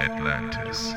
Atlantis. 0.00 0.94